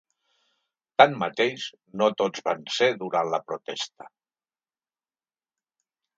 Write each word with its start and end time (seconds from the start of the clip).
Tanmateix, 1.01 1.65
no 2.03 2.07
tots 2.21 2.45
van 2.47 2.65
ser 2.77 2.89
durant 3.03 3.31
la 3.35 3.41
protesta. 3.51 4.09